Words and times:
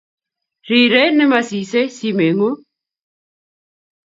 Rirei 0.67 1.11
ne 1.13 1.25
masisei 1.31 1.87
simeng'ung' 1.97 2.61